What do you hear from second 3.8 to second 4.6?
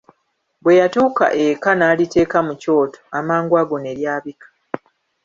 lyabika.